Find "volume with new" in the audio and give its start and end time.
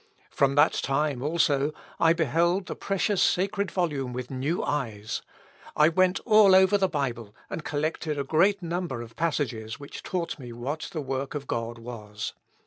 3.69-4.63